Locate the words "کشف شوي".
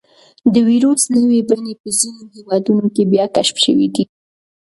3.35-3.87